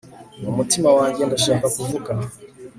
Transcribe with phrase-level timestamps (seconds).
[0.43, 2.11] mu mutima wanjye ndashaka kuvuga